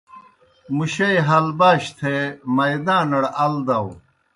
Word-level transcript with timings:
مُشَئی 0.75 1.17
ہلباش 1.27 1.81
تھے 1.97 2.15
مائداݨَڑ 2.55 3.23
ال 3.43 3.55
داؤ۔ 3.67 3.89